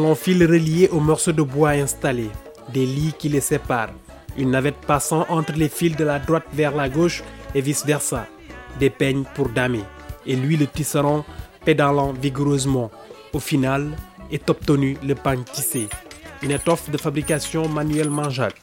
[0.00, 2.30] en fil relié aux morceaux de bois installés,
[2.72, 3.92] des lits qui les séparent,
[4.36, 7.22] une navette passant entre les fils de la droite vers la gauche
[7.54, 8.26] et vice-versa,
[8.78, 9.84] des peignes pour damer,
[10.26, 11.24] et lui le tisserand
[11.64, 12.90] pédalant vigoureusement.
[13.32, 13.90] Au final,
[14.30, 15.88] est obtenu le pagne tissé,
[16.42, 18.61] une étoffe de fabrication manuellement mangeable.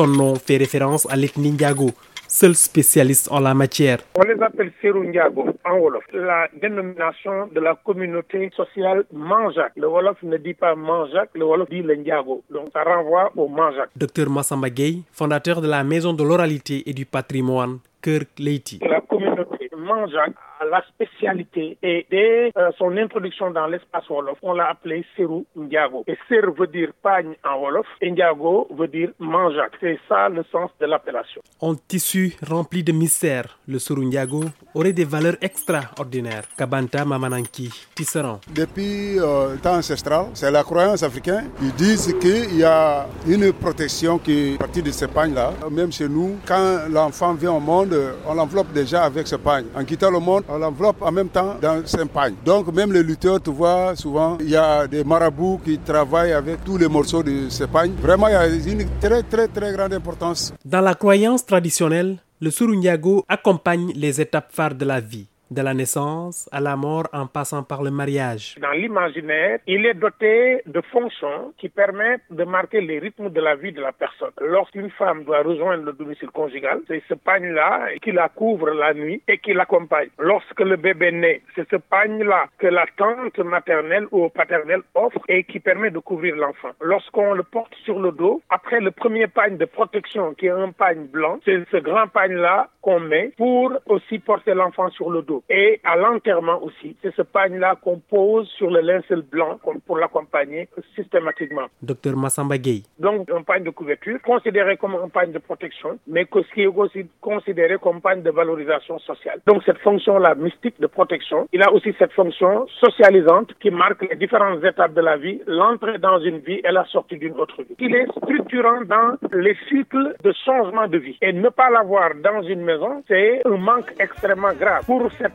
[0.00, 1.90] Son nom fait référence à l'ethnie Ndiago,
[2.26, 3.98] seul spécialiste en la matière.
[4.16, 6.04] On les appelle Seru Ndiago en Wolof.
[6.14, 9.72] La dénomination de la communauté sociale Manjak.
[9.76, 12.42] Le Wolof ne dit pas Manjak, le Wolof dit le Ndiago.
[12.50, 13.90] Donc ça renvoie au Manjak.
[13.94, 18.78] Docteur Massamba Gueye, fondateur de la Maison de l'oralité et du patrimoine Kirk Leiti.
[18.82, 20.34] La communauté Manjak
[20.68, 26.04] la spécialité et dès euh, son introduction dans l'espace Wolof, on l'a appelé Seru Ndiago.
[26.06, 29.72] Et Seru veut dire pagne en Wolof et Ndiago veut dire manjac.
[29.80, 31.40] C'est ça le sens de l'appellation.
[31.62, 34.44] Un tissu rempli de mystères, le Seru Ndiago
[34.74, 36.44] aurait des valeurs extraordinaires.
[36.56, 38.40] Kabanta Mamananki, tisserand.
[38.54, 41.50] Depuis euh, le temps ancestral, c'est la croyance africaine.
[41.62, 45.52] Ils disent qu'il y a une protection qui est partie de ce pagne-là.
[45.70, 47.89] Même chez nous, quand l'enfant vient au monde,
[48.26, 49.66] on l'enveloppe déjà avec ce pagne.
[49.74, 52.34] En quittant le monde, on l'enveloppe en même temps dans ce pagne.
[52.44, 56.64] Donc même les lutteurs, tu vois, souvent, il y a des marabouts qui travaillent avec
[56.64, 57.92] tous les morceaux de ce pagne.
[58.00, 60.52] Vraiment, il y a une très très très grande importance.
[60.64, 65.74] Dans la croyance traditionnelle, le Surunyago accompagne les étapes phares de la vie de la
[65.74, 68.56] naissance à la mort en passant par le mariage.
[68.60, 73.56] Dans l'imaginaire, il est doté de fonctions qui permettent de marquer les rythmes de la
[73.56, 74.30] vie de la personne.
[74.40, 79.22] Lorsqu'une femme doit rejoindre le domicile conjugal, c'est ce pagne-là qui la couvre la nuit
[79.28, 80.08] et qui l'accompagne.
[80.18, 85.44] Lorsque le bébé naît, c'est ce pagne-là que la tante maternelle ou paternelle offre et
[85.44, 86.70] qui permet de couvrir l'enfant.
[86.80, 90.70] Lorsqu'on le porte sur le dos, après le premier pagne de protection qui est un
[90.70, 95.39] pagne blanc, c'est ce grand pagne-là qu'on met pour aussi porter l'enfant sur le dos.
[95.48, 100.68] Et à l'enterrement aussi, c'est ce pagne-là qu'on pose sur le linceul blanc pour l'accompagner
[100.94, 101.66] systématiquement.
[101.82, 102.84] Docteur Massamba Gueye.
[102.98, 107.06] Donc un pagne de couverture, considéré comme un pagne de protection, mais qui est aussi
[107.20, 109.40] considéré comme un pagne de valorisation sociale.
[109.46, 114.16] Donc cette fonction-là mystique de protection, il a aussi cette fonction socialisante qui marque les
[114.16, 117.74] différentes étapes de la vie, l'entrée dans une vie et la sortie d'une autre vie.
[117.78, 121.16] Il est structurant dans les cycles de changement de vie.
[121.22, 125.29] Et ne pas l'avoir dans une maison, c'est un manque extrêmement grave pour cette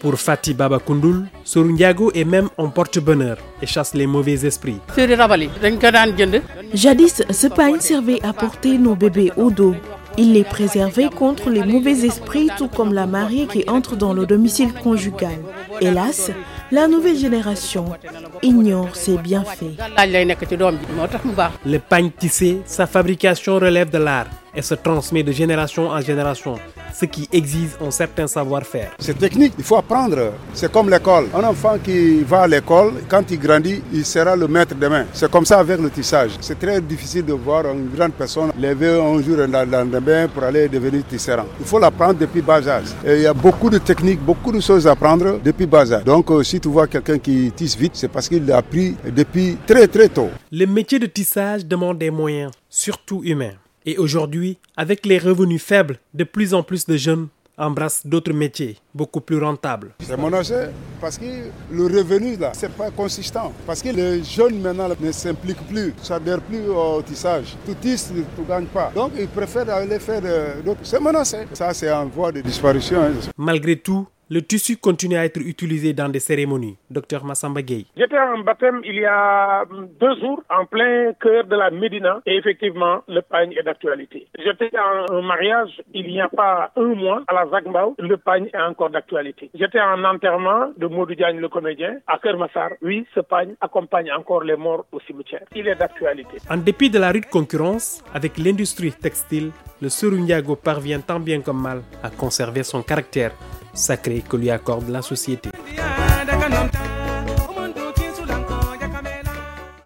[0.00, 4.78] pour Fatih Baba Kundul, Sorundiago est même un porte-bonheur et chasse les mauvais esprits.
[6.74, 9.74] Jadis, ce pain servait à porter nos bébés au dos.
[10.18, 14.26] Il les préservait contre les mauvais esprits, tout comme la mariée qui entre dans le
[14.26, 15.38] domicile conjugal.
[15.80, 16.30] Hélas,
[16.70, 17.86] la nouvelle génération
[18.42, 19.76] ignore ses bienfaits.
[21.66, 26.56] Le pagne tissé, sa fabrication relève de l'art et se transmet de génération en génération,
[26.94, 28.92] ce qui exige un certain savoir-faire.
[28.98, 30.32] C'est technique, il faut apprendre.
[30.54, 31.26] C'est comme l'école.
[31.34, 35.04] Un enfant qui va à l'école, quand il grandit, il sera le maître demain.
[35.12, 36.30] C'est comme ça avec le tissage.
[36.40, 40.42] C'est très difficile de voir une grande personne lever un jour dans le bain pour
[40.44, 41.44] aller devenir tisserand.
[41.60, 42.86] Il faut l'apprendre depuis bas âge.
[43.04, 46.04] Et il y a beaucoup de techniques, beaucoup de choses à apprendre depuis bas âge.
[46.04, 49.56] Donc euh, si tu vois quelqu'un qui tisse vite, c'est parce qu'il l'a appris depuis
[49.66, 50.30] très très tôt.
[50.50, 53.52] Le métier de tissage demande des moyens, surtout humains.
[53.88, 58.76] Et aujourd'hui, avec les revenus faibles, de plus en plus de jeunes embrassent d'autres métiers
[58.92, 59.94] beaucoup plus rentables.
[60.00, 60.30] C'est mon
[61.00, 61.24] parce que
[61.70, 63.52] le revenu là, c'est pas consistant.
[63.64, 67.56] Parce que les jeunes maintenant ne s'impliquent plus, ça n'adhèrent plus au tissage.
[67.64, 68.90] Tout tisse, tout gagne pas.
[68.94, 70.20] Donc ils préfèrent aller faire
[70.64, 70.80] d'autres.
[70.82, 71.38] C'est menacé.
[71.52, 73.00] Ça c'est en voie de disparition.
[73.02, 73.12] Hein.
[73.38, 76.76] Malgré tout, le tissu continue à être utilisé dans des cérémonies.
[76.90, 77.86] Docteur Massamba Gueye.
[77.96, 79.64] J'étais en baptême il y a
[80.00, 84.26] deux jours, en plein cœur de la Médina, et effectivement, le pagne est d'actualité.
[84.38, 88.60] J'étais en mariage il n'y a pas un mois à la Zagbao, le pagne est
[88.60, 89.50] encore d'actualité.
[89.54, 92.70] J'étais en enterrement de Modou Diagne, le comédien, à Kermassar.
[92.82, 95.42] Oui, ce pagne accompagne encore les morts au cimetière.
[95.54, 96.38] Il est d'actualité.
[96.50, 101.50] En dépit de la rude concurrence avec l'industrie textile, le Surunyago parvient tant bien que
[101.50, 103.32] mal à conserver son caractère
[103.74, 105.50] sacré que lui accorde la société.